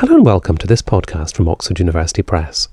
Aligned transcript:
Hello 0.00 0.14
and 0.14 0.26
welcome 0.26 0.58
to 0.58 0.66
this 0.66 0.82
podcast 0.82 1.34
from 1.34 1.48
Oxford 1.48 1.78
University 1.78 2.20
Press. 2.20 2.68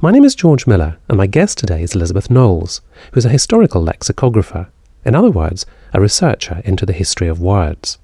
My 0.00 0.12
name 0.12 0.24
is 0.24 0.36
George 0.36 0.64
Miller, 0.64 0.96
and 1.08 1.18
my 1.18 1.26
guest 1.26 1.58
today 1.58 1.82
is 1.82 1.96
Elizabeth 1.96 2.30
Knowles, 2.30 2.82
who 3.10 3.18
is 3.18 3.24
a 3.24 3.30
historical 3.30 3.82
lexicographer, 3.82 4.68
in 5.04 5.16
other 5.16 5.28
words, 5.28 5.66
a 5.92 6.00
researcher 6.00 6.62
into 6.64 6.86
the 6.86 6.92
history 6.92 7.26
of 7.26 7.40
words. 7.40 7.98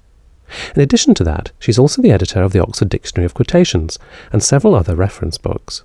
In 0.75 0.81
addition 0.81 1.13
to 1.13 1.23
that, 1.23 1.53
she's 1.57 1.79
also 1.79 2.01
the 2.01 2.11
editor 2.11 2.43
of 2.43 2.51
the 2.51 2.61
Oxford 2.61 2.89
Dictionary 2.89 3.25
of 3.25 3.33
Quotations 3.33 3.97
and 4.33 4.43
several 4.43 4.75
other 4.75 4.93
reference 4.93 5.37
books. 5.37 5.83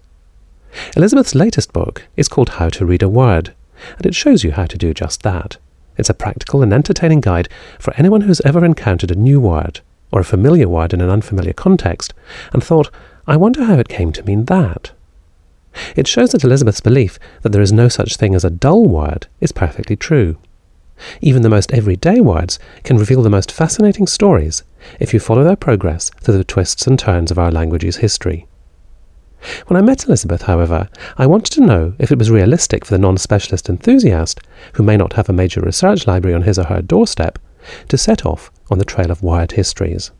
Elizabeth's 0.96 1.36
latest 1.36 1.72
book 1.72 2.08
is 2.16 2.26
called 2.26 2.48
How 2.48 2.70
to 2.70 2.84
Read 2.84 3.04
a 3.04 3.08
Word, 3.08 3.54
and 3.98 4.04
it 4.04 4.16
shows 4.16 4.42
you 4.42 4.50
how 4.50 4.66
to 4.66 4.76
do 4.76 4.92
just 4.92 5.22
that. 5.22 5.58
It's 5.96 6.10
a 6.10 6.14
practical 6.14 6.64
and 6.64 6.72
entertaining 6.72 7.20
guide 7.20 7.48
for 7.78 7.94
anyone 7.94 8.22
who's 8.22 8.40
ever 8.40 8.64
encountered 8.64 9.12
a 9.12 9.14
new 9.14 9.40
word, 9.40 9.80
or 10.10 10.20
a 10.20 10.24
familiar 10.24 10.68
word 10.68 10.92
in 10.92 11.00
an 11.00 11.10
unfamiliar 11.10 11.52
context, 11.52 12.14
and 12.52 12.62
thought, 12.62 12.90
I 13.26 13.36
wonder 13.36 13.64
how 13.64 13.78
it 13.78 13.88
came 13.88 14.12
to 14.12 14.22
mean 14.24 14.46
that. 14.46 14.92
It 15.94 16.08
shows 16.08 16.30
that 16.32 16.44
Elizabeth's 16.44 16.80
belief 16.80 17.18
that 17.42 17.50
there 17.50 17.62
is 17.62 17.72
no 17.72 17.88
such 17.88 18.16
thing 18.16 18.34
as 18.34 18.44
a 18.44 18.50
dull 18.50 18.86
word 18.86 19.26
is 19.40 19.52
perfectly 19.52 19.96
true. 19.96 20.36
Even 21.20 21.42
the 21.42 21.48
most 21.48 21.72
everyday 21.72 22.20
words 22.20 22.58
can 22.82 22.98
reveal 22.98 23.22
the 23.22 23.30
most 23.30 23.52
fascinating 23.52 24.06
stories 24.06 24.64
if 24.98 25.14
you 25.14 25.20
follow 25.20 25.44
their 25.44 25.56
progress 25.56 26.10
through 26.20 26.36
the 26.36 26.44
twists 26.44 26.86
and 26.86 26.98
turns 26.98 27.30
of 27.30 27.38
our 27.38 27.52
language's 27.52 27.98
history. 27.98 28.46
When 29.68 29.76
I 29.76 29.86
met 29.86 30.06
Elizabeth, 30.06 30.42
however, 30.42 30.88
I 31.16 31.26
wanted 31.26 31.52
to 31.52 31.64
know 31.64 31.94
if 31.98 32.10
it 32.10 32.18
was 32.18 32.30
realistic 32.30 32.84
for 32.84 32.92
the 32.94 32.98
non 32.98 33.16
specialist 33.18 33.68
enthusiast, 33.68 34.40
who 34.72 34.82
may 34.82 34.96
not 34.96 35.12
have 35.12 35.28
a 35.28 35.32
major 35.32 35.60
research 35.60 36.08
library 36.08 36.34
on 36.34 36.42
his 36.42 36.58
or 36.58 36.64
her 36.64 36.82
doorstep, 36.82 37.38
to 37.88 37.98
set 37.98 38.24
off 38.24 38.50
on 38.70 38.78
the 38.78 38.84
trail 38.84 39.10
of 39.10 39.22
word 39.22 39.52
histories. 39.52 40.10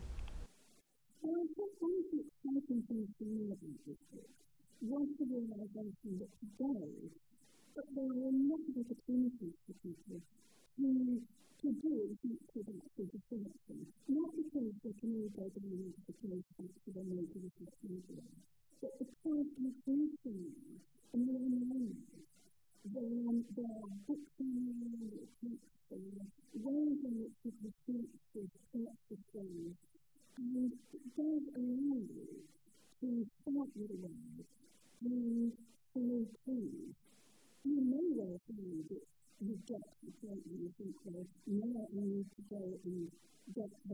to 9.39 9.58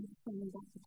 get 0.02 0.04
find 0.26 0.42
that 0.42 0.52
particular 0.52 0.52
book 0.54 0.85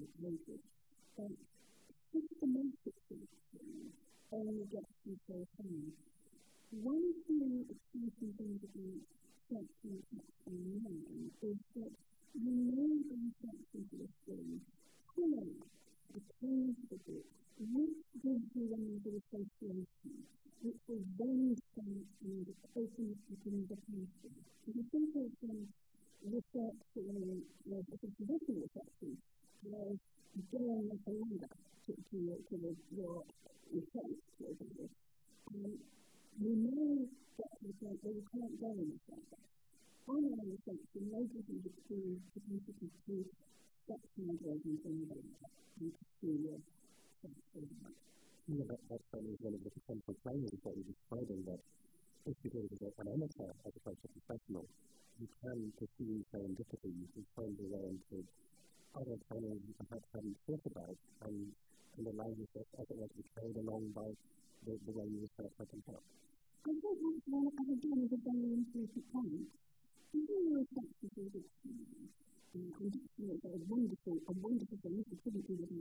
the 0.00 0.08
pages. 0.20 0.62
But 1.16 1.32
systematic 2.12 2.94
selection 3.08 3.92
only 4.32 4.64
gets 4.70 4.94
you 5.04 5.14
so 5.28 5.36
far. 5.56 5.78
One 6.82 7.06
thing 7.26 7.66
that 7.68 7.78
something 7.92 8.32
that 8.38 8.72
we 8.74 8.98
searching 9.46 10.00
online 10.46 11.30
is 11.42 11.58
that 11.76 11.92
you 12.34 12.54
may 12.66 12.98
be 13.06 13.30
for 13.40 13.54
this 13.94 14.10
thing, 14.26 14.58
highlight 15.14 15.62
the 16.14 16.20
page 16.42 16.74
of 16.74 16.88
the 16.90 16.98
book, 17.06 17.26
which 17.60 17.98
gives 18.22 18.46
you 18.58 18.64
one 18.74 18.86
of 18.90 18.98
the 19.06 19.12
association, 19.22 20.14
which 20.62 20.80
will 20.88 21.06
then 21.18 21.54
start 21.70 22.06
and 22.26 22.46
open 22.74 23.06
up 23.14 23.22
the 23.30 23.50
invitation. 23.54 24.34
If 24.66 24.72
you 24.74 24.84
think 24.90 25.14
of 25.14 25.30
some 25.44 25.62
research 26.24 26.80
in 26.96 27.42
like 27.70 27.86
a 27.86 27.98
traditional 28.18 28.66
research, 28.66 29.14
ladder 29.70 29.98
to, 31.86 31.92
to, 31.92 32.18
to 32.48 32.54
the, 32.56 32.72
your 32.96 33.22
for 33.92 34.50
example, 34.50 34.88
um, 35.54 35.72
you 36.40 36.52
may 36.56 37.08
get 37.36 37.50
to 37.60 37.68
the 37.80 38.08
you 38.08 38.24
can't 38.32 38.60
go 38.60 38.70
any 38.72 38.98
further. 39.08 39.42
Online 40.08 40.52
research 40.52 40.84
enables 40.94 41.46
you 41.48 41.60
to, 41.64 41.70
to, 41.88 41.96
to, 42.34 42.72
to, 42.76 42.86
to 43.08 43.33
by 63.94 64.10
the, 64.66 64.72
the 64.86 64.92
way 64.92 65.06
you. 65.06 65.26
I 65.38 65.64
think 65.70 65.84
that's 65.86 66.02
one, 67.28 67.50
and 67.50 67.68
again, 67.76 67.98
is 68.04 68.12
a 68.12 68.20
very 68.24 68.56
important. 68.56 69.46
Even 70.14 70.38
your 70.48 70.62
research 70.62 70.94
is 71.04 71.12
really 71.18 71.44
and 72.54 72.70
you 73.18 73.26
know, 73.26 73.34
a 73.50 73.58
wonderful, 73.66 74.14
a 74.30 74.32
wonderful 74.38 74.78
thing, 74.82 75.02
you 75.02 75.18
couldn't 75.26 75.46
do 75.46 75.54
without 75.58 75.73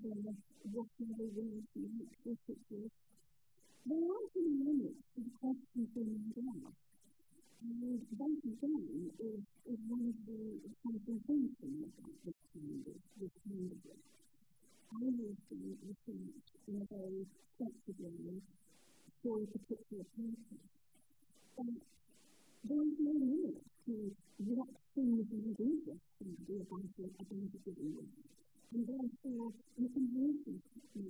there 0.00 0.32
watching 0.72 1.12
the 1.12 1.28
world 1.36 1.64
being 1.76 2.00
explicitly. 2.08 2.88
There 3.84 4.00
aren't 4.00 4.32
any 4.32 4.56
limits 4.64 5.00
to 5.12 5.18
the 5.20 5.32
questions 5.40 5.88
being 5.92 6.24
asked. 6.40 6.80
And 7.60 8.00
that 8.16 8.36
again 8.48 9.12
is, 9.20 9.44
is 9.68 9.80
one 9.92 10.04
of 10.08 10.16
the 10.24 10.40
compensations 10.80 11.52
about 11.60 12.16
this 12.24 12.40
kind 12.56 12.80
of 12.88 12.96
this 13.20 13.34
kind 13.44 13.68
of 13.68 13.80
work. 13.84 14.04
I 14.88 15.04
use 15.04 15.40
the 15.52 15.60
research 15.84 16.48
in 16.64 16.74
a 16.80 16.86
very 16.88 17.24
flexible 17.60 18.14
way 18.24 18.40
for 19.20 19.36
a 19.36 19.46
particular 19.52 20.04
person. 20.16 20.60
But 21.60 21.76
there 22.64 22.82
is 22.88 22.96
no 23.04 23.12
limit 23.20 23.60
to 23.84 23.94
what 24.48 24.72
things 24.96 25.28
you 25.28 25.52
do 25.60 25.68
with 25.84 26.00
somebody 26.16 26.56
about 26.64 26.88
a 26.88 27.24
given 27.68 27.92
work. 28.00 28.39
And 28.70 28.86
therefore, 28.86 29.50
you 29.78 29.88
can 29.90 30.06
use 30.14 30.38
these 30.46 30.62
to 30.94 31.02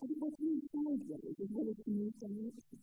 I 0.00 0.08
think 0.08 0.16
what's 0.16 0.40
really 0.40 0.64
sideways 0.72 1.36
as 1.36 1.50
well 1.52 1.68
as 1.68 1.76
to 1.84 1.90
move 1.92 2.16
direction. 2.16 2.80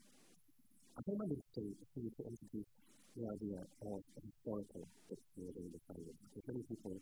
I 0.93 1.01
think 1.01 1.17
interested 1.17 1.73
for 1.89 1.99
you 2.05 2.13
to 2.13 2.23
introduce 2.29 2.69
the 3.17 3.25
idea 3.25 3.65
of 3.81 4.05
a 4.05 4.21
historical 4.21 4.85
dictionary 5.09 5.49
of 5.49 5.73
the 5.73 5.81
language. 5.89 6.21
Because 6.29 6.45
many 6.45 6.61
people 6.69 6.93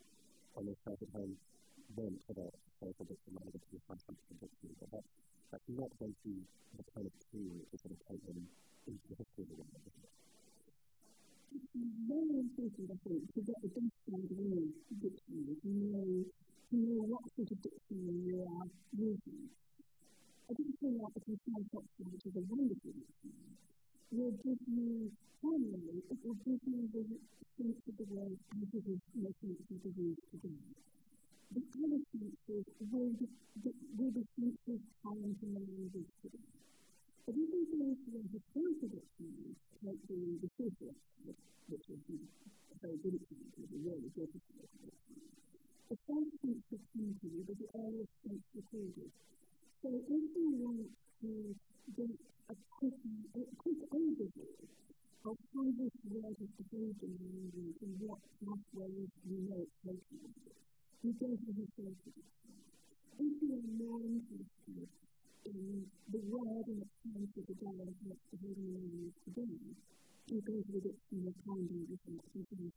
on 0.56 0.64
this 0.64 0.80
side 0.88 0.96
at 0.96 1.12
home 1.12 1.36
won't 1.92 2.16
put 2.24 2.40
a 2.40 2.48
historical 2.48 3.04
dictionary 3.04 3.52
to 3.52 3.80
kind 3.84 4.08
of 4.08 4.36
dictionary, 4.40 4.76
but 4.80 4.88
that's, 4.96 5.12
that's 5.52 5.68
not 5.76 5.92
going 6.00 6.16
to 6.16 6.22
be 6.24 6.40
the 6.80 6.84
kind 6.96 7.04
of 7.04 7.12
that's 7.12 7.84
going 7.84 7.92
to 7.92 8.04
take 8.08 8.22
them 8.24 8.40
into 8.88 9.04
the 9.12 9.16
history 9.20 9.44
of 9.44 9.48
the 9.52 9.56
world. 9.60 10.15
Very 11.56 12.36
important, 12.36 12.90
I 12.92 12.96
think, 13.00 13.32
to 13.32 13.40
get 13.40 13.56
the 13.64 13.72
best 13.72 13.96
idea 14.12 14.60
of 14.60 14.96
dictionary, 15.00 15.56
to 15.56 15.68
know, 15.72 16.04
to 16.68 16.74
know 16.76 17.00
what 17.08 17.24
sort 17.32 17.48
of 17.48 17.58
dictionary 17.64 18.20
you 18.28 18.44
are 18.44 18.68
using. 18.92 19.48
from 21.24 21.36
Cytoxin, 21.48 22.12
which 22.12 22.28
is 22.28 22.36
a 22.36 22.44
wonderful 22.44 22.92
dictionary, 22.92 23.56
will 24.12 24.36
give 24.44 24.60
you, 24.68 25.08
finally, 25.40 26.04
it 26.12 26.18
will 26.20 26.36
give 26.44 26.60
you 26.68 26.92
the 26.92 27.04
sense 27.56 27.80
of 27.88 27.94
the 27.96 28.06
world 28.12 28.36
as 28.60 28.68
it 28.76 28.84
is 28.92 29.00
making 29.16 29.56
its 29.56 29.64
disease 29.80 30.20
today. 30.28 30.60
The 31.56 31.62
other 31.72 32.00
senses 32.12 32.64
will 32.92 33.16
be, 33.16 33.26
will 33.96 34.12
be 34.12 34.24
senses 34.36 34.82
current 35.00 35.40
in 35.40 35.50
the 35.56 36.04
today. 36.20 36.55
Everything 37.26 37.66
seems 37.74 37.98
to 38.06 38.22
have 38.22 38.30
a 38.38 38.42
coincidence 38.54 39.10
to 39.18 39.24
you, 39.26 39.50
like 39.82 39.98
the 40.06 40.18
the 40.38 40.48
thesis, 40.54 40.94
which 41.66 41.86
is 41.90 41.98
a 42.06 42.76
very 42.78 42.98
good 43.02 43.18
example, 43.18 43.66
a 43.66 43.78
really 43.82 44.10
good 44.14 44.30
example. 44.30 44.94
The 45.90 45.98
first 46.06 46.30
sense 46.38 46.62
of 46.70 46.78
community 46.94 47.26
was 47.42 47.58
the 47.58 47.66
earliest 47.74 48.14
sense 48.22 48.46
recorded. 48.54 49.10
So 49.82 49.90
if 49.90 50.22
you 50.38 50.46
want 50.54 50.86
to 50.86 51.30
get 51.98 52.14
a 52.14 52.54
quick, 52.78 52.94
a 52.94 53.42
quick 53.58 53.80
overview 53.90 54.54
of 55.26 55.34
how 55.50 55.66
this 55.82 55.94
word 56.06 56.36
is 56.38 56.52
behaved 56.62 57.02
in 57.02 57.10
the 57.10 57.26
language 57.26 57.78
and 57.82 57.94
what 58.06 58.22
pathways 58.38 59.10
we 59.26 59.36
know 59.50 59.66
it's 59.66 59.74
taking, 59.82 60.30
you 61.02 61.10
go 61.18 61.26
to 61.34 61.50
the 61.58 61.66
thesis. 61.74 62.22
If 63.18 63.34
you 63.42 63.50
are 63.50 63.66
more 63.82 63.98
interested 64.06 65.05
of 67.36 67.44
the 67.46 67.56
day 67.60 67.76
of 67.84 67.94
what's 68.08 68.26
the 68.32 68.38
whole 68.40 68.56
meaning 68.56 69.12
of 69.12 69.14
the 69.28 69.32
day, 69.36 69.56
it 70.32 70.42
goes 70.44 70.64
with 70.72 70.88
it 70.88 70.96
from 71.08 71.20
the 71.28 71.34
calendar 71.44 71.76
of 71.76 71.88
different 71.92 72.22
seasons. 72.32 72.72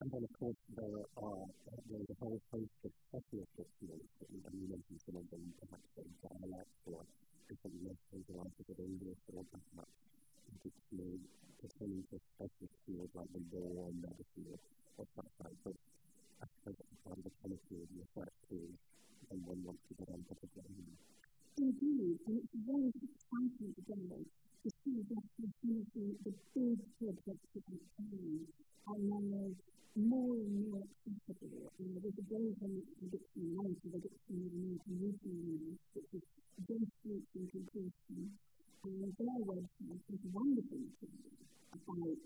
And 0.00 0.08
then, 0.12 0.22
of 0.24 0.32
course, 0.36 0.60
there 0.76 1.04
are 1.20 1.44
there's 1.88 2.10
a 2.12 2.18
whole 2.20 2.40
host 2.52 2.78
of 2.84 2.92
secular 3.12 3.48
festivals 3.56 4.08
that 4.20 4.28
we've 4.32 4.44
been 4.44 4.68
mentioning 4.68 5.00
some 5.08 5.16
of 5.16 5.26
them, 5.32 5.44
perhaps 5.60 5.88
in 6.00 6.08
dialects 6.20 6.80
or 6.88 7.00
different 7.48 7.76
lessons 7.84 8.24
or 8.32 8.44
answers 8.44 8.68
of 8.72 8.78
English 8.80 9.20
or 9.32 9.40
perhaps 9.48 9.96
particularly 10.56 11.20
pertaining 11.60 12.04
to 12.12 12.16
special 12.36 12.68
fields 12.84 13.12
like 13.16 13.30
the 13.32 13.42
law 13.56 13.88
and 13.88 13.98
medicine 14.04 14.46
or 14.52 14.58
such 15.16 15.32
like. 15.40 15.56
So 15.64 15.70
I 16.40 16.44
suppose 16.44 16.76
that's 16.76 16.92
the 16.92 17.00
kind 17.08 17.22
of 17.24 17.32
quality 17.40 17.76
of 17.80 17.88
your 17.92 18.08
first 18.12 18.36
series 18.48 18.80
when 19.28 19.40
one 19.48 19.60
wants 19.64 19.82
to 19.88 19.94
get 19.96 20.08
on 20.12 20.20
top 20.28 20.40
of 20.44 20.50
it 20.54 20.66
and 20.68 20.85
Indeed, 21.56 22.20
and 22.28 22.36
it's 22.36 22.52
very 22.68 22.92
exciting 22.92 23.72
today 23.80 24.20
to 24.60 24.68
see 24.84 25.00
that 25.08 25.24
the, 25.40 25.48
the 26.28 26.34
big 26.52 26.76
projects 27.00 27.48
that 27.56 27.64
are 27.64 27.80
happening 27.96 28.44
are 28.84 29.00
now 29.00 29.48
more 29.96 30.36
and 30.36 30.52
more 30.68 30.84
accessible. 30.84 31.72
Uh, 31.80 31.96
there's 32.04 32.20
a 32.20 32.26
very 32.28 32.52
famous 32.60 32.84
prediction 33.00 33.56
life 33.56 33.80
of 33.88 33.92
a 33.96 34.00
dictionary 34.04 34.44
of 34.44 34.52
American 34.52 34.94
Routine 35.00 35.40
Units, 35.48 35.80
which 35.96 36.12
is 36.12 36.24
sweet 37.00 37.24
and. 37.32 38.28
And 38.84 39.16
their 39.16 39.40
website 39.48 40.02
has 40.12 40.20
wonderful 40.36 40.84
about 41.72 42.20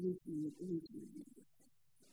routine 0.00 0.52
routine 0.56 1.49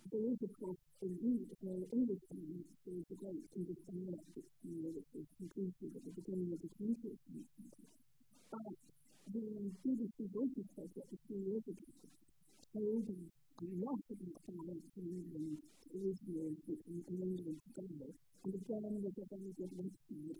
political 0.10 0.76
elite 1.02 1.52
or 1.64 1.78
industry 1.92 2.44
is 2.88 3.06
a 3.12 3.18
great 3.20 3.44
industry 3.56 4.00
that 4.10 4.24
was 5.14 5.28
completed 5.38 5.92
at 5.96 6.04
the 6.06 6.14
beginning 6.16 6.50
of 6.56 6.60
the 6.64 6.72
20th 6.80 7.20
century. 7.28 7.88
But 8.52 8.76
the 9.34 9.44
BBC 9.84 10.18
Voices 10.32 10.68
project 10.76 11.10
a 11.12 11.20
few 11.28 11.40
years 11.44 11.66
ago 11.68 11.88
told 12.72 13.06
us 13.08 13.32
a 13.60 13.68
lot 13.84 14.02
about 14.08 14.40
violence 14.48 14.92
in 14.96 15.06
England, 15.12 15.58
Israel, 15.92 16.54
and 16.68 17.02
England 17.12 17.60
together. 17.74 18.12
And 18.46 18.54
again, 18.54 18.94
there's 19.04 19.20
a 19.20 19.28
very 19.28 19.52
good 19.60 19.74
website 19.76 20.40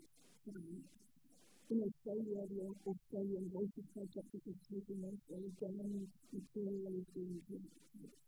in 1.68 1.84
Australia, 1.84 2.48
the 2.48 2.64
Australian 2.88 3.44
Voices 3.52 3.84
Project 3.92 4.32
is 4.32 4.56
taking 4.72 5.04
us, 5.04 5.20
and 5.28 5.44
again, 5.52 6.08
material 6.32 6.92
is 6.96 7.04
being 7.12 7.36
created. 7.44 8.27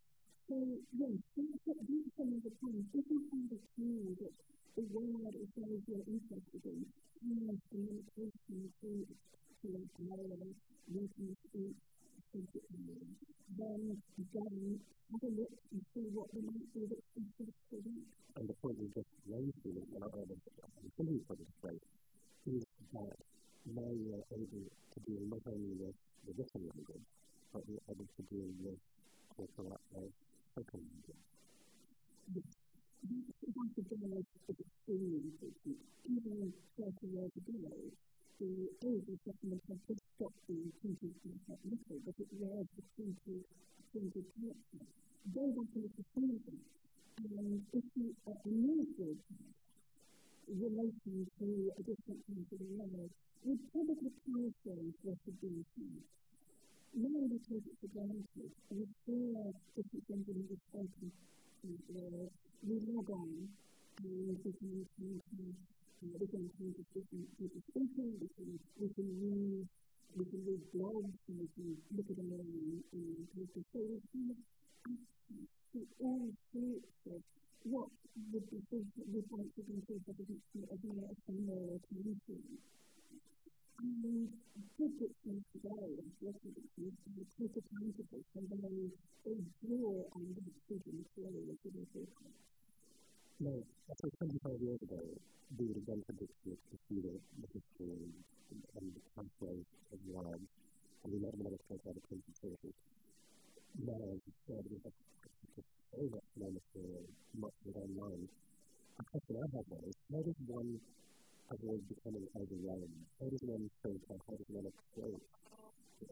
So, 0.51 0.59
yes, 0.99 1.15
these 1.39 1.47
are 1.47 1.79
some 2.19 2.35
of 2.35 2.43
the 2.43 2.51
things. 2.59 2.83
If 2.91 3.07
you 3.07 3.23
find 3.31 3.47
a 3.55 3.61
clue 3.79 4.19
that 4.19 4.35
the 4.75 4.83
word 4.91 5.31
is 5.39 5.47
those 5.55 5.79
you're 5.87 6.03
interested 6.11 6.63
in, 6.67 6.83
yes, 7.23 7.55
communication 7.71 8.67
to 8.83 9.69
a 9.71 9.83
dialogue, 9.95 10.59
written 10.91 11.39
speech, 11.47 11.79
then 12.35 13.95
again 14.19 14.81
have 15.15 15.23
a 15.23 15.31
look 15.39 15.55
and 15.71 15.83
see 15.95 16.07
what 16.11 16.27
there 16.35 16.43
might 16.43 16.67
be 16.75 16.83
that's 16.83 17.11
interesting. 17.15 18.03
And 18.35 18.51
the 18.51 18.55
point 18.59 18.75
you 18.83 18.91
just 18.91 19.07
raised 19.31 19.55
is 19.63 19.87
that 19.95 20.03
uh, 20.03 20.19
the 20.27 20.35
continuing 20.83 21.23
point 21.31 21.47
of 21.47 21.51
place 21.63 21.87
30 37.01 37.17
years 37.17 37.33
ago, 37.33 37.57
the 38.41 38.53
Asian 38.85 39.17
settlement 39.25 39.63
had 39.69 39.81
just 39.89 40.05
stopped 40.17 40.37
being 40.49 40.69
printed 40.81 41.17
in 41.25 41.33
that 41.49 41.61
little, 41.65 41.99
but 42.05 42.17
it 42.21 42.29
was 42.37 42.67
the 42.77 42.85
printed, 42.93 43.45
printed 43.93 44.27
character. 44.37 44.85
They 45.33 45.49
wanted 45.49 45.89
to 45.97 46.03
see 46.13 46.29
that. 46.45 46.61
And 47.21 47.65
if 47.73 47.85
you 47.97 48.13
are 48.29 48.37
administered 48.45 49.21
relating 50.49 51.25
to 51.41 51.49
a 51.73 51.83
different 51.89 52.21
part 52.29 52.49
of 52.53 52.61
world, 52.61 53.13
would 53.45 53.63
probably 53.73 54.13
paraphrase 54.29 54.97
what 55.01 55.17
had 55.25 55.37
been 55.41 55.65
said. 55.73 56.05
Now 57.01 57.17
we 57.17 57.39
take 57.49 57.65
it 57.65 57.77
for 57.81 57.89
granted. 57.97 58.53
We 58.69 58.85
hear 59.09 59.57
different 59.73 60.05
things 60.05 60.27
in 60.29 60.45
the 60.53 60.57
spoken 60.69 61.13
world. 61.97 62.29
We 62.61 62.77
log 62.93 63.09
on 63.09 63.49
and 64.05 64.37
we 64.45 64.53
can 64.53 64.85
encounter 65.01 65.80
uh, 66.01 66.17
we 66.17 66.27
can 66.27 66.45
different 66.49 67.29
people 67.37 67.61
speaking, 67.71 68.11
we 68.21 68.29
can, 68.37 68.49
we 68.81 68.89
can 68.97 69.09
use 69.21 69.69
we 70.19 70.25
can 70.27 70.43
read 70.43 70.63
blogs 70.75 71.15
and 71.31 71.39
we 71.39 71.47
can 71.55 71.71
look 71.95 72.09
at 72.11 72.17
them 72.19 72.35
online 72.35 72.83
and 72.91 73.31
people 73.31 73.63
so 73.71 73.79
we 73.79 74.03
can 74.11 74.35
to 75.71 75.87
all 76.03 76.27
sorts 76.51 76.91
of 77.15 77.23
what 77.63 77.87
would 78.35 78.47
be 78.51 78.59
things 78.75 78.91
that 78.99 79.07
would 79.07 79.29
like 79.31 79.51
to 79.55 79.63
be 79.63 79.79
thought 79.87 80.03
of 80.11 80.19
as 80.19 80.83
a 80.83 80.93
ephemeral 81.15 81.79
community. 81.87 82.43
And 83.79 84.29
good 84.77 84.93
dictionaries 84.99 85.47
today, 85.55 85.89
and 86.03 86.11
local 86.21 86.51
dictionaries, 86.53 86.99
can 87.07 87.13
be 87.17 87.25
quite 87.39 87.55
accountable 87.55 88.23
they, 88.51 88.91
they 89.25 89.39
draw 89.63 90.11
on 90.19 90.25
material 90.91 91.45
as 91.55 92.50
No, 93.41 93.57
I 93.57 93.95
think 93.97 94.13
25 94.21 94.61
years 94.61 94.81
ago, 94.85 95.01
we 95.57 95.65
would 95.65 95.81
have 95.81 95.89
done 95.89 96.05
dictionaries 96.13 96.61
to 96.61 96.77
see 96.85 97.01
the, 97.01 97.17
the 97.41 97.49
history 97.57 97.97
and 97.97 98.87
the 98.93 99.01
pathways 99.17 99.65
of 99.65 100.01
and 100.05 101.09
we 101.09 101.17
might 101.25 101.33
have 101.33 101.57
to 101.57 101.65
take 101.73 101.81
out 101.89 101.97
the 101.97 102.05
concentration. 102.05 102.73
Now, 103.81 103.97
as 104.13 104.21
you 104.29 104.35
said, 104.45 104.61
we 104.69 104.77
have 104.85 104.93
much 107.41 107.57
of 107.65 107.73
it 107.73 107.77
online. 107.81 108.29
The 109.01 109.05
question 109.09 109.35
I 109.41 109.49
have 109.57 109.69
now 109.73 109.89
is, 109.89 109.97
how 110.13 110.21
does 110.21 110.41
one 110.45 110.77
avoid 111.49 111.81
becoming 111.89 112.29
overwhelmed? 112.37 113.01
How 113.25 113.29
does 113.33 113.41
one 113.49 113.73
think, 113.81 114.05
filter, 114.05 114.21
how 114.21 114.37
does 114.37 114.51
one 114.53 114.69
approach 114.69 115.25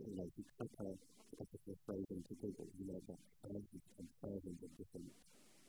you 0.00 0.16
know, 0.16 0.24
you 0.24 0.44
click 0.56 0.72
a 0.80 0.96
particular 1.36 1.76
phrase 1.84 2.08
into 2.08 2.32
Google, 2.40 2.68
you 2.80 2.88
know 2.88 3.00
that 3.08 3.20
thousands 3.44 3.84
and 4.00 4.08
thousands 4.20 4.60
of 4.64 4.70
different 4.80 5.08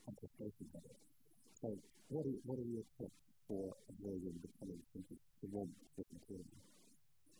applications 0.07 0.71
of 0.75 0.83
it. 0.87 0.99
So, 1.59 1.75
what 2.07 2.23
are, 2.23 2.39
what 2.47 2.55
are 2.55 2.71
your 2.71 2.87
tips 2.95 3.19
for 3.51 3.75
becoming 4.39 4.79
simply 4.95 5.19
the 5.43 5.47
one 5.51 5.67
material? 6.07 6.47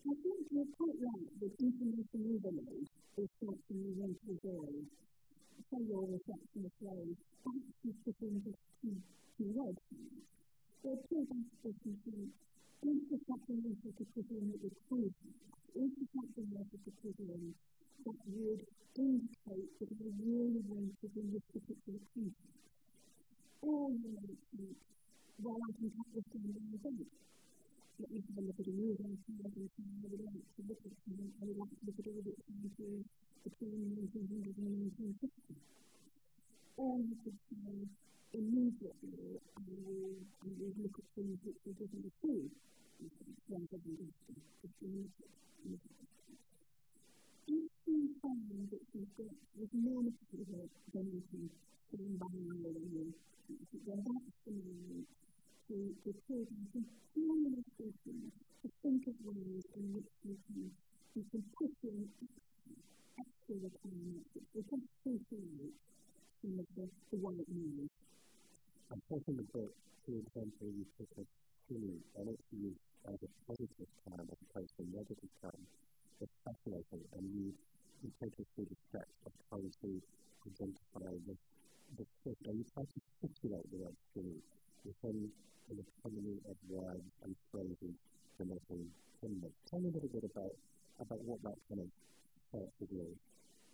I 0.04 0.12
think 0.12 0.44
you're 0.52 0.72
quite 0.76 1.00
right 1.00 1.28
that 1.40 1.56
information 1.56 2.20
is 3.16 3.30
something 3.40 3.80
you 3.80 3.96
want 3.96 4.20
to 4.20 4.36
avoid. 4.36 4.84
Say 5.72 5.82
your 5.88 6.04
phrase, 6.84 7.16
that's 7.48 8.00
just 8.44 8.60
two, 8.84 9.00
two 9.40 9.50
words. 9.56 9.80
There 9.88 11.00
are 11.00 11.04
two 11.08 11.24
aspects 11.24 11.84
of 11.88 11.96
things. 12.04 12.32
Is 12.84 13.00
the 13.08 13.20
you 13.24 13.92
to 13.96 14.04
put 14.04 14.28
in 14.36 14.52
that 14.52 14.62
is 14.68 14.76
quality? 14.92 15.32
Is 15.80 15.92
the 15.96 16.06
put 16.12 16.28
that 18.04 18.20
would 18.28 18.68
indicate 19.00 19.72
that 19.80 19.92
I 19.96 20.08
really 20.20 20.64
want 20.68 20.92
to 21.00 21.08
be 21.08 21.24
this 21.32 21.46
particular 21.56 22.04
concept? 22.12 22.60
all 23.62 23.92
the 23.92 24.08
management 24.08 24.78
while 25.44 25.60
I 25.60 25.72
can 25.76 25.92
cut 25.92 26.08
this 26.16 26.28
down 26.32 26.52
by 26.52 26.80
a 26.80 26.92
bit. 26.96 27.12
Let 28.00 28.10
me 28.12 28.20
have 28.24 28.38
a 28.40 28.44
look 28.48 28.60
at 28.60 28.68
a 28.68 28.76
new 28.76 28.96
one, 28.96 29.20
see 29.28 29.36
what 29.40 29.52
I 29.52 29.60
would 29.60 30.24
like 30.24 30.48
to 30.56 30.62
look 30.64 30.82
at 30.88 30.96
I 30.96 31.44
would 31.44 31.60
like 31.60 31.76
to 31.76 31.84
look 31.84 32.00
at 32.00 32.08
all 32.08 32.24
the 32.24 32.36
time 32.40 33.04
between 33.44 33.80
1900 34.00 34.56
and 34.56 34.88
1950. 35.20 35.60
Or 36.80 36.96
you 37.04 37.16
could 37.24 37.40
say, 37.52 37.76
immediately, 38.40 39.36
I 39.36 39.68
will, 39.68 40.16
I 40.16 40.50
will 40.56 40.76
look 40.80 40.96
at 40.96 41.08
things 41.20 41.40
which 41.44 41.60
we 41.68 41.72
didn't 41.76 42.16
see, 42.24 42.48
rather 43.52 43.80
than. 43.84 44.14
if 47.50 47.72
you 47.90 48.14
find 48.22 48.70
that 48.70 48.84
you've 48.94 49.10
more 49.74 50.04
than 50.06 50.14
you 52.94 53.14
that's 53.86 54.30
to 54.46 55.78
the 56.06 56.14
children 56.28 56.60
think 58.84 59.08
of 59.08 59.16
ways 59.26 59.64
in 59.76 59.84
which 59.94 60.12
you 60.26 60.36
you 61.16 61.24
can 61.32 61.44
put 61.58 61.74
in 61.84 62.06
extra 63.18 63.56
of 66.60 66.66
the, 66.78 66.86
the 67.12 67.18
white 67.18 67.50
noise. 67.50 67.90
I'm 68.92 69.02
taking 69.12 69.36
the 69.38 69.48
book 69.54 69.74
to 70.06 70.12
as 73.10 73.20
a 73.22 73.30
positive 73.48 73.90
time 74.08 74.28
as 74.32 74.38
opposed 74.50 74.72
to 74.78 74.84
a 74.84 74.90
negative. 74.96 75.89
And 76.20 77.26
you, 77.32 77.54
you 78.04 78.10
take 78.20 78.36
us 78.40 78.48
through 78.56 78.68
the 78.68 78.80
steps 78.92 79.16
of 79.26 79.32
trying 79.48 79.72
to 79.72 79.90
identify 80.48 81.12
this, 81.24 81.40
this 81.96 82.10
shift 82.24 82.44
and 82.48 82.60
you 82.60 82.66
try 82.76 82.84
to 82.84 83.00
the 83.24 83.80
through 84.12 84.36
within 84.84 85.32
an 85.72 85.78
economy 85.80 86.38
of 86.50 86.56
words 86.68 87.08
and 87.24 87.36
phrases. 87.52 87.96
Tell 88.40 89.80
me 89.80 89.90
a 89.90 89.96
little 89.96 90.12
bit 90.12 90.24
about, 90.28 90.56
about 91.00 91.22
what 91.24 91.40
that 91.44 91.56
kind 91.68 91.84
of 91.84 91.90
starts 92.52 92.72
to 92.80 92.86
do. 92.88 93.04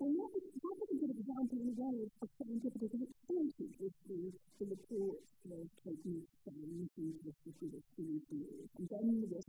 And 0.01 0.11
that 0.19 0.31
is, 0.35 0.45
that 0.59 0.75
is 0.85 0.89
a 0.91 0.97
good 1.01 1.13
example 1.17 1.57
in 1.61 1.69
a 1.71 1.75
way 1.81 1.97
of 2.21 2.27
scientific 2.35 2.81
experiences 2.83 3.71
with 3.79 3.95
the, 4.09 4.21
the 4.59 4.65
reports 4.73 5.29
of 5.49 5.65
taking 5.85 6.19
science 6.43 6.91
and 6.97 7.13
justice 7.23 7.57
with 7.61 7.73
experiences. 7.79 8.69
And 8.77 8.85
then 8.89 9.05
there 9.23 9.33
was 9.33 9.45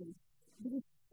there 0.63 0.73
was 0.73 0.87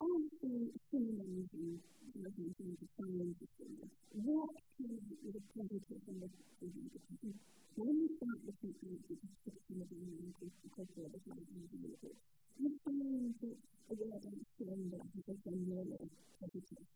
at 0.00 0.06
science 0.06 0.30
like 0.42 0.42
this. 0.42 0.44
Honestly, 0.44 0.70
synonyms 0.90 1.50
and 1.54 1.78
definitions 2.22 2.78
of 2.82 2.88
science 2.98 3.38
what 4.14 4.54
can 4.78 4.94
with 5.26 5.34
a 5.34 5.42
positive 5.50 6.02
and 6.06 6.22
a 6.22 6.28
negative? 6.30 7.34
When 7.74 7.98
you 7.98 8.08
start 8.14 8.38
looking 8.46 8.70
at 8.70 9.02
the 9.10 9.16
description 9.18 9.82
of 9.82 9.90
the 9.90 9.98
language, 9.98 10.54
the 10.62 10.70
culture 10.70 11.02
of 11.02 11.10
the 11.10 11.20
language, 11.26 12.14
you 12.62 12.70
find 12.86 13.34
that 13.42 13.58
a 13.58 13.94
word 13.98 14.22
like 14.22 14.46
surrender 14.54 15.02
has 15.02 15.26
a 15.26 15.36
general 15.42 15.98
positive. 16.38 16.86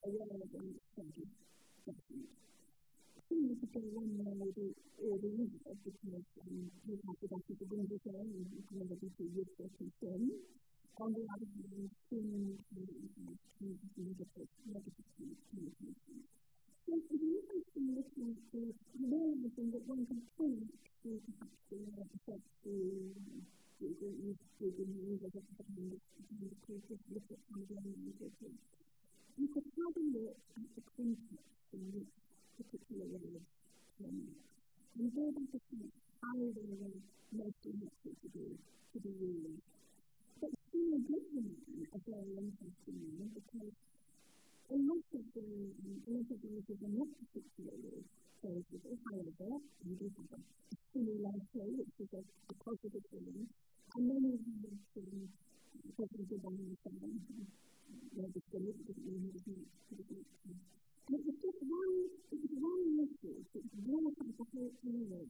A 0.00 0.08
word 0.14 0.30
like 0.30 0.78
study 0.94 1.26
doesn't. 1.82 2.30
Seems 3.26 3.58
to 3.58 3.66
go 3.74 3.82
one 3.90 4.14
way 4.14 4.34
or 4.38 4.50
the, 4.54 4.70
or 5.02 5.14
the 5.18 5.30
other 5.34 5.74
because 5.82 6.26
um, 6.46 6.70
you 6.86 6.98
have 7.02 7.18
to 7.18 7.26
go 7.26 7.38
to 7.42 7.52
the 7.58 7.66
window 7.66 7.98
there 8.06 8.22
and 8.22 8.46
you 8.46 8.62
can 8.70 8.78
never 8.78 8.94
be 8.94 9.10
too 9.18 9.26
useful 9.34 9.66
to 9.74 9.84
them 10.02 10.30
quando 11.00 11.24
wandern 11.24 11.32
alle 11.32 11.80
diese 11.80 11.88
Stimmen, 12.04 12.58
die 12.68 13.72
in 13.96 14.16
der 14.16 14.82
Geschichte 14.84 15.24
Since 16.84 17.08
the 17.08 17.16
movement 17.16 17.64
in 17.74 17.94
looking 17.96 18.36
to 18.52 18.74
know 19.00 19.32
everything 19.32 19.70
that 19.72 19.80
one 19.88 20.04
can 20.04 20.20
see 20.36 20.60
through 21.00 21.20
perhaps 21.24 21.56
the 21.70 21.80
effect 22.04 22.44
the 22.64 23.16
the 23.80 24.12
use 24.28 24.44
the 24.60 24.84
news 24.92 25.24
of 25.24 25.32
the 25.32 25.40
government 25.56 26.02
and 26.20 26.36
the 26.36 26.56
creative 26.68 27.00
look 27.08 27.24
at 27.32 27.40
the 27.48 27.64
government 27.64 28.20
You 29.40 29.48
could 29.56 29.68
probably 29.72 30.04
look 30.12 30.36
at 30.52 30.68
the 30.76 30.84
context 31.00 31.64
in 31.72 31.80
which 31.96 32.12
particular 32.60 33.08
words 33.08 33.48
came 33.96 34.36
and 35.00 35.08
be 35.16 35.20
able 35.32 35.48
to 35.48 35.58
see 35.72 35.88
how 36.20 36.36
they 36.36 36.68
were 36.76 36.92
most 37.32 37.56
likely 37.64 38.12
to 38.20 38.28
be, 38.36 38.52
to 38.92 38.98
be 39.00 39.12
used 39.16 39.79
being 40.72 41.02
given 41.06 41.46
a 41.90 41.98
very 42.06 42.34
interesting 42.38 42.98
name 43.02 43.30
because 43.34 43.74
a 44.70 44.76
lot 44.78 45.02
of 45.02 45.24
the 45.34 45.50
images 46.06 46.78
are 46.78 46.94
not 46.94 47.10
particularly 47.18 48.06
favorable. 48.38 48.94
However, 49.10 49.50
and 49.82 49.98
this 49.98 50.14
is 50.14 50.30
a 50.30 50.38
stimulator, 50.90 51.66
which 51.74 51.94
is 51.98 52.10
a, 52.14 52.22
a 52.22 52.54
positive 52.62 53.02
feeling, 53.10 53.50
and 53.50 54.02
many 54.06 54.38
of 54.38 54.42
them 54.46 55.26
are 55.26 55.94
positive 55.98 56.42
on 56.46 56.54
the 56.54 56.76
same. 56.86 57.18
They're 58.14 58.30
just 58.30 58.50
a 58.54 58.60
little 58.62 58.84
bit 58.86 58.98
more 59.02 59.26
And 59.90 61.18
it's 61.18 61.40
just 61.42 61.60
one, 61.66 61.94
it's 62.30 62.54
one 62.54 62.82
message, 62.94 63.48
it's 63.58 63.74
one 63.90 64.06
of 64.06 64.14
the 64.14 64.30
whole 64.38 64.70
area 64.86 65.26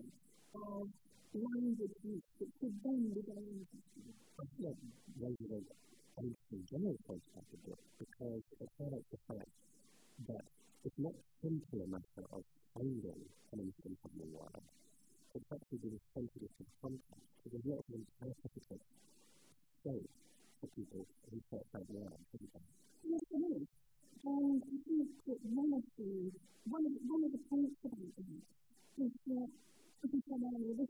of 0.52 0.85
language 1.32 1.97
use, 2.04 2.28
which 2.37 2.56
is 2.61 2.75
then 2.85 3.00
the 3.16 3.23
very 3.25 3.49
interesting. 3.56 4.29
I 4.40 4.49
feel 4.56 4.73
like 4.73 4.80
language 5.20 5.68
is 6.25 6.32
in 6.49 6.64
general 6.64 6.97
a 6.97 7.59
bit 7.61 7.76
because 8.00 8.40
it 8.56 8.68
highlights 8.80 9.11
the 9.12 9.20
fact 9.28 9.52
that 10.32 10.44
it's 10.80 10.97
not 10.97 11.12
simply 11.44 11.85
a 11.85 11.88
matter 11.92 12.25
of 12.32 12.40
finding 12.73 13.20
an 13.52 13.59
instant 13.61 14.00
something 14.00 14.32
word. 14.32 14.64
It's 15.37 15.44
actually 15.52 15.80
being 15.85 16.00
sensitive 16.16 16.49
to 16.56 16.64
context. 16.80 17.20
So 17.44 17.52
there's 17.52 17.68
not 17.68 17.85
an 17.92 18.00
interpretive 18.00 18.80
space 19.85 20.12
for 20.64 20.68
people 20.73 21.04
who 21.04 21.37
isn't 21.37 21.92
there? 21.92 22.16
Yes. 23.12 23.20
And 24.25 24.61
I 24.64 24.76
think 24.88 25.09
that 25.28 25.40
one 25.52 25.73
of 25.76 25.85
the, 26.00 26.32
one 26.64 26.85
of, 26.88 26.92
one 27.12 27.23
of 27.28 27.32
the 27.32 27.42
points 27.52 27.76
about 27.85 28.09
that 28.16 29.04
is 29.04 29.12
that 29.37 29.49
as 30.00 30.09
you 30.16 30.20
said 30.25 30.40
earlier, 30.40 30.73
there's 30.80 30.89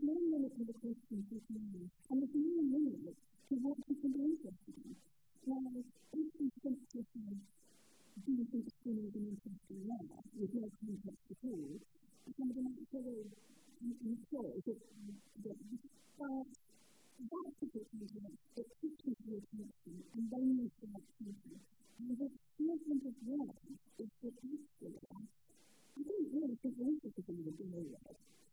interested 27.59 27.76
in 27.76 27.92
the 27.92 28.50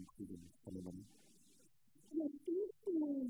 including 0.00 0.40
some 0.64 0.76
of 0.80 0.84
them. 0.88 0.98
Yes, 2.16 2.32
these 2.48 2.74
are, 2.88 3.28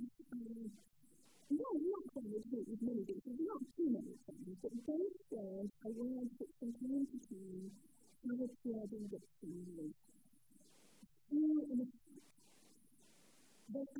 no, 1.51 1.69
not 1.75 2.05
family 2.15 2.41
treat 2.47 2.67
with 2.71 2.83
many 2.83 3.03
things, 3.03 3.23
not 3.43 3.63
too 3.75 3.91
many 3.91 4.15
things, 4.25 4.55
but 4.63 4.73
those 4.87 5.17
words 5.35 5.73
are 5.83 5.95
words 5.99 6.31
that 6.39 6.51
from 6.63 6.71
time 6.79 7.05
to 7.11 7.19
time 7.27 7.71
have 8.31 8.41
appeared 8.41 8.91
in 8.95 9.05
dictionaries. 9.11 9.97
Still 11.27 11.59
in 11.71 11.79
a 11.83 11.89
one 13.81 13.97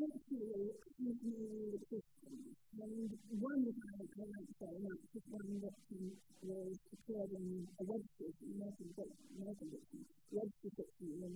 that 3.65 3.81
I 3.81 4.05
cannot 4.13 4.45
say, 4.61 4.77
not 4.85 5.01
the 5.09 5.21
one 5.33 5.57
that 5.65 5.73
was 6.45 6.77
prepared 6.93 7.33
in 7.33 7.65
a 7.65 7.85
web 7.89 8.05
station, 8.21 8.61
not 8.61 8.77
a 8.77 8.85
web 8.93 9.57
station, 9.57 10.05
web 10.37 10.53
station 10.61 10.85
in 11.01 11.33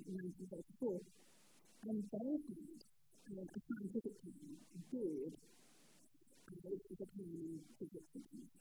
1934. 0.77 1.01
And 1.89 2.05
Bacon, 2.13 2.69
uh, 3.33 3.49
a 3.49 3.59
scientific 3.65 4.13
man, 4.29 4.61
did 4.93 5.33
create 6.45 6.85
the 6.85 6.95
Baconian 7.01 7.65
physics 7.81 8.09
computer. 8.13 8.61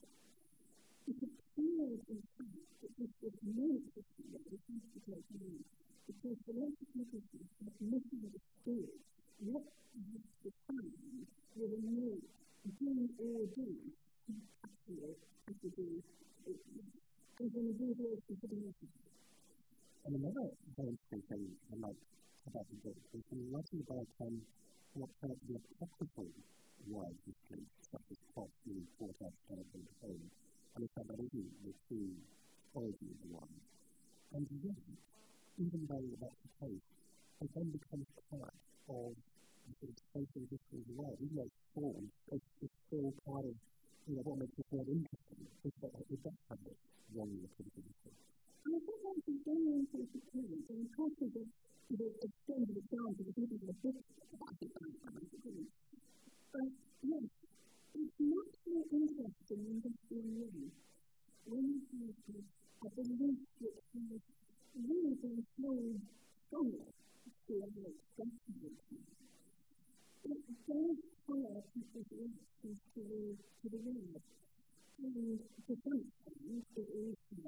It 1.11 1.19
appears, 1.27 1.99
in 2.07 2.23
fact, 2.39 2.55
that 2.79 2.91
this 3.03 3.11
was 3.19 3.35
more 3.43 3.75
efficient 3.83 4.31
than 4.31 4.47
the 4.47 4.55
physical 4.63 5.19
community, 5.27 5.67
because 6.07 6.39
the 6.47 6.53
less 6.55 6.71
computers 6.79 7.27
have 7.35 7.75
misunderstood 7.83 8.87
what 9.43 9.67
is 9.99 10.23
defined 10.39 10.95
with 11.59 11.71
a 11.75 11.81
new 11.83 12.15
do 12.79 13.11
or 13.19 13.43
do 13.51 13.67
actually 14.63 15.19
has 15.43 15.55
to 15.59 15.69
do 15.75 15.99
is 16.47 17.51
an 17.51 17.67
the 18.47 18.55
message. 18.55 18.95
And 20.07 20.15
another 20.15 20.47
very 20.79 20.95
thing 21.27 21.43
I 21.43 21.75
like 21.75 21.99
about 22.47 22.63
the 22.71 22.77
book 22.87 22.95
is 23.11 23.23
you're 23.35 23.51
writing 23.51 23.83
about 23.83 24.07
um, 24.23 24.39
what 24.95 25.11
of 25.35 25.39
the 25.51 25.59
apocryphal 25.59 26.31
word 26.87 27.15
history, 27.27 27.67
such 27.91 28.07
as 28.15 28.19
Pops 28.31 28.55
being 28.63 28.87
fought 28.95 29.19
out 29.27 29.35
of 29.59 29.67
home, 30.07 30.23
and 30.75 30.79
the 30.87 30.89
fact 30.95 31.07
that 31.11 31.19
isn't 31.19 31.51
the 31.67 31.73
true 31.91 32.15
origin 32.79 33.11
of 33.11 33.19
the 33.27 33.31
word. 33.35 33.59
And 34.39 34.47
even 35.59 35.81
though 35.91 36.07
that's 36.23 36.39
the 36.47 36.51
case, 36.63 36.87
it 37.43 37.49
then 37.55 37.67
becomes 37.75 38.07
part 38.31 38.55
of 38.87 39.11
the 39.63 39.87
the 39.87 41.47
though 41.75 41.95
it's 42.31 42.77
still 42.87 43.13
part 43.25 43.45
of 43.45 43.55
you 44.07 44.15
know, 44.15 44.23
what 44.27 44.39
makes 44.39 44.51
this 44.59 44.67
word 44.71 44.87
interesting 44.91 45.47
is 45.63 45.71
that 45.79 45.91
this 45.95 46.19
history. 47.87 48.15
I 48.63 48.79
think 48.83 48.99
that's 48.99 49.27
a 49.27 49.35
very 49.47 49.71
important 49.79 50.23
point, 50.27 50.67
and 50.67 50.87
part 50.91 51.15
of 51.23 51.29
the, 51.31 51.43
the 51.95 52.07
extended 52.19 52.75
example 52.83 53.23
of 53.23 53.35
the 53.35 53.73
book 53.79 53.99
about 54.35 54.59
it, 54.59 54.71
but 56.51 56.67
yes, 57.03 57.25
it's 57.95 58.17
much 58.19 58.53
more 58.67 58.87
interesting 58.91 59.61
in 59.71 59.77
this 59.83 59.99
way 60.11 60.67
when 61.47 61.63
you 61.63 61.79
have 61.95 62.43
a 62.83 62.89
belief 62.91 63.39
which 63.63 63.79
has 63.95 64.21
really 64.75 65.15
been 65.23 65.39
flowed 65.55 66.01
strongly. 66.47 66.91
It 70.23 70.39
does 70.67 70.99
fire 71.27 71.59
people's 71.75 72.07
reactions 72.15 72.79
to 72.95 72.99
the, 73.03 73.35
to 73.35 73.65
the 73.67 73.79
world. 73.83 74.23
And 75.03 75.39
to 75.67 75.73
some 75.83 75.99
extent, 75.99 76.63
it 76.79 76.87
also, 76.95 77.43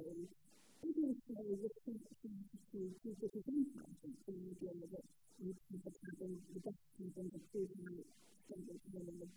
it 0.84 0.96
also 1.00 1.40
reflects 1.56 2.16
the 2.20 2.32
attitude 2.36 2.92
to 3.00 3.10
the 3.16 3.28
design 3.32 3.64
project, 3.72 4.18
the 4.28 4.36
idea 4.36 4.76
that 4.92 5.06
you 5.40 5.56
can 5.56 5.78
have 5.88 5.96
having 6.04 6.36
the 6.52 6.60
best 6.68 6.84
people 7.00 7.24
to 7.32 7.40
prove 7.52 7.72
how 7.80 7.96
standards 8.44 8.84
are 8.92 9.08
in 9.08 9.18
the 9.24 9.30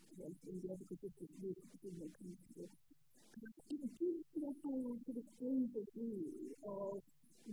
in 0.50 0.57
the 0.59 0.68
other 0.75 0.87
positions 0.90 1.30
you 1.38 1.54
can 1.54 1.95
be 1.95 2.11
comfortable. 2.11 2.71
It 3.71 3.90
gives 4.02 4.26
you 4.35 4.50
a 4.50 4.54
whole 4.66 4.99
sort 5.07 5.18
of 5.23 5.26
overview 5.38 6.26
of 6.66 6.99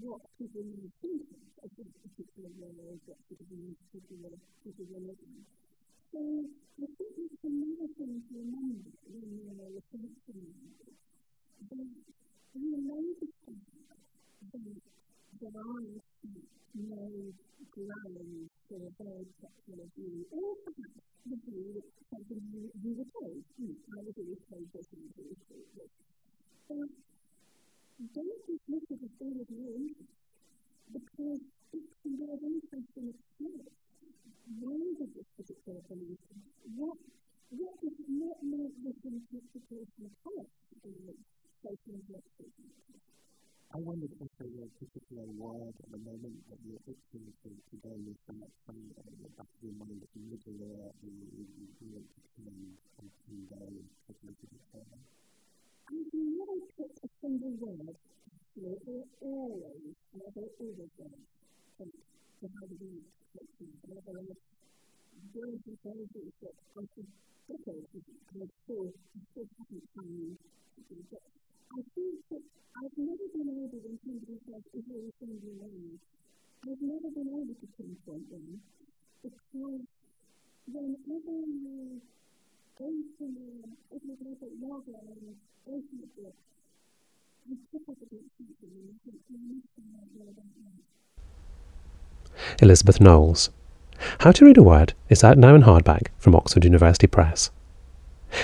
what 0.02 0.22
people 0.42 0.66
need 0.66 0.82
to 0.82 0.92
think 0.98 1.30
of 1.62 1.70
this 1.78 1.90
particular 2.04 2.52
world, 2.58 3.00
what 3.06 3.22
people 3.30 3.54
need 3.54 3.78
to 3.78 3.86
particular 4.02 4.34
people 4.66 4.86
are 4.92 5.06
living. 5.08 5.46
So 5.46 5.65
Thank 6.16 6.48
you. 6.80 6.95
I 38.76 38.84
wondered 43.80 44.12
if 44.20 44.28
there 44.36 44.52
was 44.52 44.68
a 44.68 44.84
particular 44.84 45.24
at 45.24 45.90
the 45.92 46.02
moment 46.04 46.36
that 46.52 46.60
you're 46.68 46.84
itching 46.84 47.24
to, 47.44 47.50
to 47.56 47.76
go 47.80 47.92
with 47.96 48.20
the 48.28 48.36
next 48.36 48.60
time 48.68 48.84
uh, 49.00 49.08
in 49.08 49.16
the 49.24 49.32
back 49.40 49.48
of 49.48 49.60
your 49.64 49.76
mind 49.80 50.00
that 50.04 50.12
you 50.12 50.28
need 50.28 50.44
to 50.44 50.52
learn 50.60 50.92
and 50.92 51.16
you 51.24 51.88
want 51.96 52.04
to 52.04 52.20
commend 52.36 52.76
and 53.00 53.08
convey 53.24 53.80
and 53.80 53.88
take 54.12 54.20
a 54.20 54.26
little 54.28 54.48
bit 54.52 54.64
further? 54.76 55.00
I've 55.88 56.12
never 56.12 56.60
put 56.76 56.92
a 57.00 57.08
single 57.24 57.56
word 57.56 57.96
to 57.96 58.60
it, 58.60 58.80
or 58.88 59.08
always, 59.24 59.96
never 60.20 60.52
always 60.60 60.92
word, 61.00 61.24
to 61.80 61.84
how 62.44 62.66
to 62.68 62.76
be 62.76 62.92
whether 63.88 64.20
it's 64.20 64.40
very 65.32 65.60
conservative 65.64 66.32
that 66.44 66.56
I 66.76 66.84
should 66.96 67.08
I 67.46 67.54
think 71.94 72.18
that 72.32 72.42
I've 72.82 72.98
never 72.98 73.26
been 73.34 73.50
able 73.54 73.80
when 73.86 74.00
somebody 74.02 74.38
says 74.50 74.66
is 74.74 74.86
way 74.90 75.14
I've 76.66 76.82
never 76.82 77.10
been 77.14 77.30
able 77.30 77.54
to 77.54 77.68
pinpoint 77.78 78.26
them 78.34 78.62
because 79.22 79.86
whenever 80.74 81.38
you 81.62 81.94
open 82.82 83.06
a 83.14 83.70
if 83.94 84.02
you 84.02 84.18
look 84.26 84.42
at 84.42 84.50
yoga 84.58 84.98
and 85.06 85.38
open 85.70 86.02
a 86.02 86.10
book 86.18 86.34
you 87.46 87.56
pick 87.72 87.86
up 87.86 88.02
against 88.02 88.34
something 88.42 88.74
and 88.74 88.90
you 88.90 88.98
think 89.06 89.22
oh, 89.22 89.38
you 89.38 89.62
must 89.62 89.70
know 89.78 90.02
more 90.18 90.34
about 90.34 90.50
that 90.58 90.82
Elizabeth 92.64 93.00
Knowles. 93.00 93.52
How 94.20 94.32
to 94.32 94.46
Read 94.46 94.58
a 94.58 94.64
Word 94.64 94.94
is 95.10 95.24
out 95.24 95.38
now 95.38 95.56
in 95.56 95.64
hardback 95.64 96.08
from 96.18 96.36
Oxford 96.36 96.64
University 96.64 97.08
Press. 97.08 97.52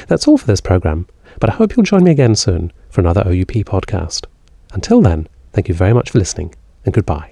That's 0.07 0.27
all 0.27 0.37
for 0.37 0.47
this 0.47 0.61
programme, 0.61 1.07
but 1.39 1.49
I 1.49 1.53
hope 1.53 1.75
you'll 1.75 1.83
join 1.83 2.03
me 2.03 2.11
again 2.11 2.35
soon 2.35 2.71
for 2.89 3.01
another 3.01 3.21
OUP 3.21 3.65
podcast. 3.65 4.25
Until 4.73 5.01
then, 5.01 5.27
thank 5.53 5.67
you 5.67 5.73
very 5.73 5.93
much 5.93 6.11
for 6.11 6.19
listening, 6.19 6.55
and 6.85 6.93
goodbye. 6.93 7.30